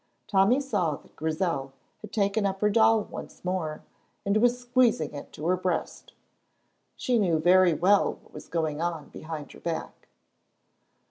Tommy 0.25 0.59
saw 0.59 0.95
that 0.95 1.15
Grizel 1.15 1.73
had 2.01 2.11
taken 2.11 2.43
up 2.43 2.59
her 2.61 2.71
doll 2.71 3.01
once 3.03 3.45
more 3.45 3.83
and 4.25 4.35
was 4.37 4.57
squeezing 4.59 5.13
it 5.13 5.31
to 5.33 5.45
her 5.45 5.55
breast. 5.55 6.13
She 6.95 7.19
knew 7.19 7.37
very 7.37 7.75
well 7.75 8.13
what 8.15 8.33
was 8.33 8.47
going 8.47 8.81
on 8.81 9.09
behind 9.09 9.51
her 9.51 9.59
back. 9.59 10.07